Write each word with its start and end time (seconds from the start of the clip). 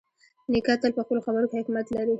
نیکه 0.51 0.73
تل 0.81 0.91
په 0.97 1.01
خپلو 1.05 1.21
خبرو 1.25 1.49
کې 1.49 1.59
حکمت 1.61 1.85
لري. 1.95 2.09